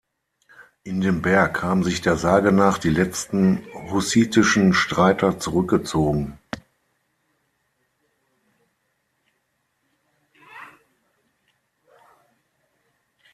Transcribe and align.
In 0.83 0.99
den 0.99 1.21
Berg 1.21 1.61
haben 1.61 1.83
sich 1.83 2.01
der 2.01 2.17
Sage 2.17 2.51
nach 2.51 2.79
die 2.79 2.89
letzten 2.89 3.63
hussitischen 3.91 4.73
Streiter 4.73 5.37
zurückgezogen. 5.37 6.39